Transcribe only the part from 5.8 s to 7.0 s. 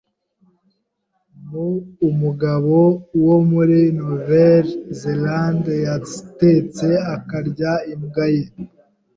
yatetse